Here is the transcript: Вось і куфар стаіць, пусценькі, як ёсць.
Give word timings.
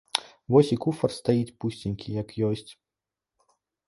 Вось 0.53 0.69
і 0.75 0.77
куфар 0.85 1.09
стаіць, 1.17 1.53
пусценькі, 1.65 2.13
як 2.21 2.33
ёсць. 2.49 2.65